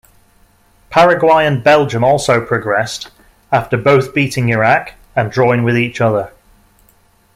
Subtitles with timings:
[0.89, 3.11] Paraguay and Belgium also progressed
[3.51, 6.31] after both beating Iraq and drawing with each other.